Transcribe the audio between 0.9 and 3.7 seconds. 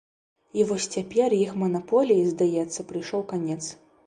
цяпер іх манаполіі, здаецца, прыйшоў канец.